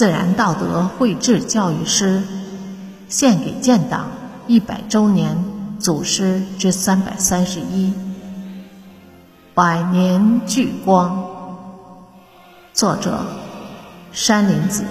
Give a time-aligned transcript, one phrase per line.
[0.00, 2.22] 自然道德绘制教育诗，
[3.10, 4.08] 献给建党
[4.46, 5.36] 一百周年
[5.78, 7.92] 祖师之三百三十一。
[9.52, 11.22] 百年聚光。
[12.72, 13.26] 作者：
[14.10, 14.84] 山林子。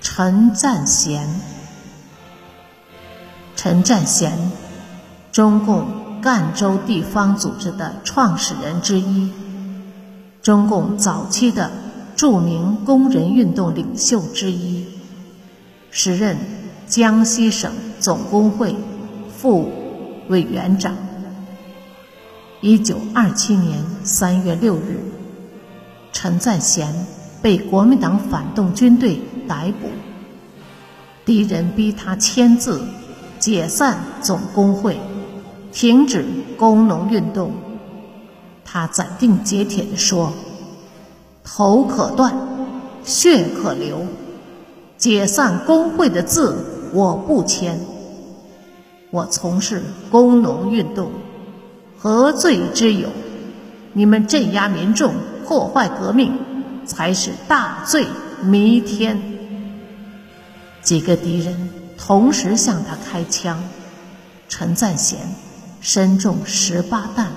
[0.00, 1.28] 陈赞贤。
[3.54, 4.36] 陈占贤，
[5.30, 9.32] 中共赣州地方组织的创始人之一，
[10.42, 11.70] 中共早期的
[12.18, 14.84] 著名工人运动领袖之一，
[15.92, 16.36] 时任
[16.88, 18.74] 江西省总工会
[19.36, 19.70] 副
[20.26, 20.96] 委员长。
[22.60, 24.98] 一九二七年三月六日，
[26.12, 26.92] 陈赞贤
[27.40, 29.88] 被国民党反动军队逮捕。
[31.24, 32.82] 敌人逼他签字
[33.38, 34.98] 解散总工会，
[35.70, 37.52] 停止工农运动。
[38.64, 40.32] 他斩钉截铁地说
[41.50, 42.34] ：“头可断，
[43.02, 44.06] 血可流，
[44.98, 47.80] 解散工会的字我不签。
[49.10, 51.10] 我从事工农运动。”
[51.98, 53.08] 何罪之有？
[53.92, 56.38] 你们镇压民众、破坏革命，
[56.86, 58.06] 才是大罪
[58.40, 59.20] 弥天。
[60.80, 63.64] 几个敌人同时向他开枪，
[64.48, 65.18] 陈赞贤
[65.80, 67.32] 身中十八弹。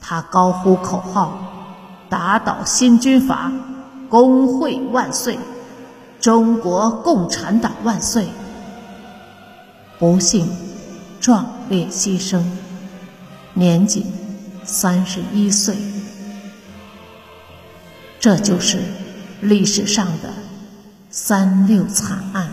[0.00, 1.57] 他高呼口号
[2.08, 3.52] ：“打倒新军阀，
[4.08, 5.38] 工会万岁！
[6.20, 8.26] 中国共产党万岁！”
[9.98, 10.48] 不幸
[11.20, 12.42] 壮烈牺牲。
[13.54, 14.06] 年仅
[14.64, 15.76] 三十一岁，
[18.20, 18.78] 这就是
[19.40, 20.30] 历史上的
[21.10, 22.48] 三六惨案，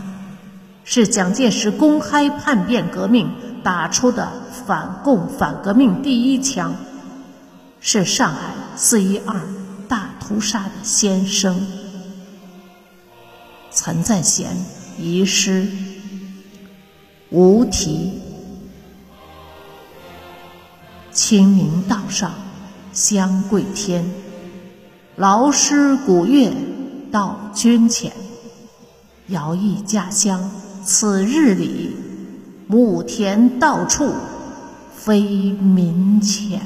[0.83, 3.29] 是蒋介石公开叛变革命
[3.63, 4.31] 打出的
[4.65, 6.73] 反共反革命第一枪，
[7.88, 9.40] 是上海四一二
[9.88, 11.68] 大屠杀的先声。
[13.72, 14.57] 陈赞贤
[14.97, 15.68] 遗诗
[17.29, 18.13] 无题。
[21.12, 22.34] 清明道上
[22.91, 24.03] 香桂天，
[25.16, 26.51] 劳师鼓乐
[27.12, 28.12] 到军前，
[29.28, 30.50] 遥忆家乡
[30.84, 31.95] 此日里，
[32.66, 34.12] 牧田到处
[34.95, 36.59] 飞民钱。